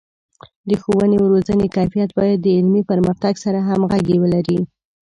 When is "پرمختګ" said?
2.91-3.33